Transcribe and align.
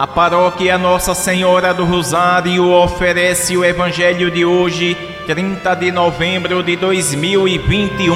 A 0.00 0.06
paróquia 0.06 0.78
Nossa 0.78 1.14
Senhora 1.14 1.74
do 1.74 1.84
Rosário 1.84 2.70
oferece 2.70 3.54
o 3.54 3.62
Evangelho 3.62 4.30
de 4.30 4.46
hoje, 4.46 4.96
30 5.26 5.74
de 5.74 5.92
novembro 5.92 6.62
de 6.62 6.74
2021. 6.74 8.14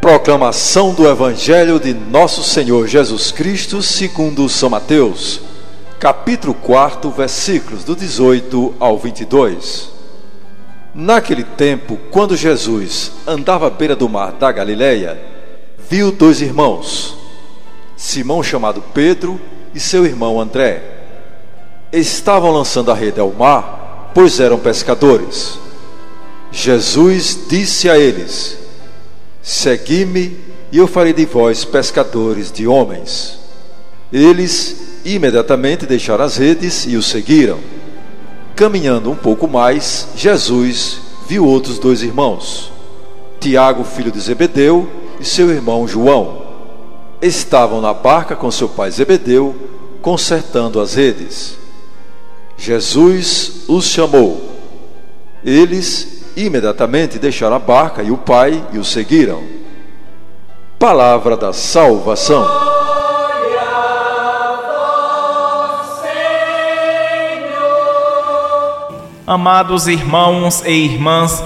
Proclamação 0.00 0.94
do 0.94 1.06
Evangelho 1.06 1.78
de 1.78 1.92
Nosso 1.92 2.42
Senhor 2.42 2.86
Jesus 2.88 3.30
Cristo, 3.32 3.82
segundo 3.82 4.48
São 4.48 4.70
Mateus, 4.70 5.42
capítulo 6.00 6.54
4, 6.54 7.10
versículos 7.10 7.84
do 7.84 7.94
18 7.94 8.76
ao 8.80 8.96
22. 8.96 9.90
Naquele 10.94 11.44
tempo, 11.44 11.98
quando 12.10 12.34
Jesus 12.34 13.12
andava 13.26 13.66
à 13.66 13.70
beira 13.70 13.94
do 13.94 14.08
mar 14.08 14.32
da 14.32 14.50
Galileia, 14.50 15.36
viu 15.88 16.12
dois 16.12 16.40
irmãos, 16.40 17.16
Simão 17.96 18.42
chamado 18.42 18.82
Pedro 18.94 19.40
e 19.74 19.80
seu 19.80 20.04
irmão 20.04 20.40
André. 20.40 20.82
Estavam 21.92 22.52
lançando 22.52 22.90
a 22.90 22.94
rede 22.94 23.18
ao 23.18 23.32
mar, 23.32 24.10
pois 24.14 24.38
eram 24.40 24.58
pescadores. 24.58 25.58
Jesus 26.52 27.38
disse 27.48 27.88
a 27.88 27.98
eles: 27.98 28.58
Segui-me 29.42 30.38
e 30.70 30.78
eu 30.78 30.86
farei 30.86 31.12
de 31.12 31.24
vós 31.24 31.64
pescadores 31.64 32.52
de 32.52 32.66
homens. 32.66 33.38
Eles 34.12 35.00
imediatamente 35.04 35.86
deixaram 35.86 36.24
as 36.24 36.36
redes 36.36 36.86
e 36.86 36.96
o 36.96 37.02
seguiram. 37.02 37.58
Caminhando 38.54 39.10
um 39.10 39.16
pouco 39.16 39.46
mais, 39.48 40.08
Jesus 40.16 40.98
viu 41.26 41.46
outros 41.46 41.78
dois 41.78 42.02
irmãos, 42.02 42.72
Tiago, 43.40 43.84
filho 43.84 44.10
de 44.10 44.18
Zebedeu, 44.18 44.88
e 45.20 45.24
seu 45.24 45.50
irmão 45.50 45.86
João 45.86 46.42
estavam 47.20 47.80
na 47.80 47.92
barca 47.92 48.36
com 48.36 48.50
seu 48.50 48.68
pai 48.68 48.90
Zebedeu, 48.90 49.54
consertando 50.00 50.80
as 50.80 50.94
redes. 50.94 51.58
Jesus 52.56 53.64
os 53.68 53.86
chamou. 53.86 54.40
Eles 55.44 56.24
imediatamente 56.36 57.18
deixaram 57.18 57.56
a 57.56 57.60
barca 57.60 58.02
e 58.02 58.10
o 58.10 58.16
pai 58.16 58.64
e 58.72 58.78
o 58.78 58.84
seguiram. 58.84 59.42
Palavra 60.78 61.36
da 61.36 61.52
salvação. 61.52 62.46
Amados 69.26 69.86
irmãos 69.86 70.62
e 70.64 70.70
irmãs, 70.70 71.42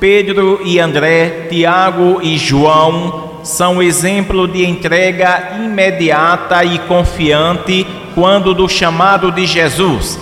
Pedro 0.00 0.60
e 0.64 0.78
André, 0.78 1.46
Tiago 1.48 2.20
e 2.22 2.36
João 2.36 3.40
são 3.42 3.82
exemplo 3.82 4.48
de 4.48 4.64
entrega 4.64 5.52
imediata 5.62 6.64
e 6.64 6.78
confiante 6.80 7.86
quando 8.14 8.54
do 8.54 8.68
chamado 8.68 9.30
de 9.30 9.46
Jesus. 9.46 10.18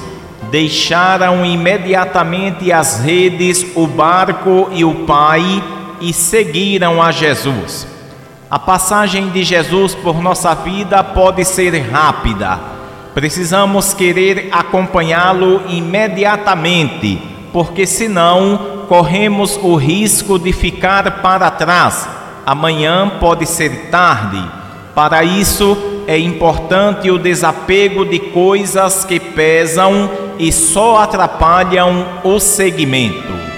Deixaram 0.51 1.45
imediatamente 1.45 2.73
as 2.73 3.01
redes, 3.01 3.65
o 3.75 3.87
barco 3.87 4.69
e 4.73 4.85
o 4.85 5.07
Pai 5.07 5.63
e 6.01 6.13
seguiram 6.13 7.01
a 7.01 7.13
Jesus. 7.13 7.87
A 8.51 8.59
passagem 8.59 9.31
de 9.31 9.43
Jesus 9.45 9.95
por 9.95 10.21
nossa 10.21 10.55
vida 10.55 11.03
pode 11.03 11.45
ser 11.45 11.75
rápida. 11.91 12.61
Precisamos 13.15 13.95
querer 13.95 14.49
acompanhá-lo 14.53 15.63
imediatamente, 15.69 17.19
porque 17.53 17.87
senão 17.87 18.72
corremos 18.93 19.59
o 19.63 19.75
risco 19.75 20.39
de 20.39 20.53
ficar 20.53 21.23
para 21.23 21.51
trás. 21.51 22.07
Amanhã 22.45 23.11
pode 23.19 23.47
ser 23.47 23.89
tarde. 23.91 24.39
Para 24.95 25.25
isso 25.25 25.79
é 26.07 26.19
importante 26.19 27.11
o 27.11 27.19
desapego 27.19 28.05
de 28.05 28.19
coisas 28.19 29.03
que 29.03 29.19
pesam 29.19 30.11
e 30.39 30.53
só 30.53 30.99
atrapalham 30.99 32.05
o 32.23 32.39
segmento. 32.39 33.52